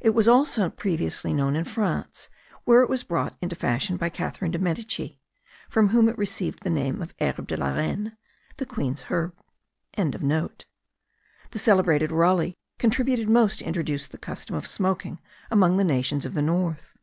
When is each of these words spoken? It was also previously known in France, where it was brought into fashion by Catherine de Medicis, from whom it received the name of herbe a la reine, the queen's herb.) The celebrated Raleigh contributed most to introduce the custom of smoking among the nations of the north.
It 0.00 0.10
was 0.10 0.26
also 0.26 0.68
previously 0.68 1.32
known 1.32 1.54
in 1.54 1.62
France, 1.62 2.28
where 2.64 2.82
it 2.82 2.88
was 2.88 3.04
brought 3.04 3.36
into 3.40 3.54
fashion 3.54 3.96
by 3.96 4.08
Catherine 4.08 4.50
de 4.50 4.58
Medicis, 4.58 5.12
from 5.68 5.90
whom 5.90 6.08
it 6.08 6.18
received 6.18 6.64
the 6.64 6.70
name 6.70 7.00
of 7.00 7.14
herbe 7.20 7.48
a 7.52 7.56
la 7.56 7.74
reine, 7.76 8.16
the 8.56 8.66
queen's 8.66 9.02
herb.) 9.02 9.36
The 9.96 10.58
celebrated 11.54 12.10
Raleigh 12.10 12.56
contributed 12.80 13.28
most 13.28 13.60
to 13.60 13.64
introduce 13.64 14.08
the 14.08 14.18
custom 14.18 14.56
of 14.56 14.66
smoking 14.66 15.20
among 15.52 15.76
the 15.76 15.84
nations 15.84 16.26
of 16.26 16.34
the 16.34 16.42
north. 16.42 16.96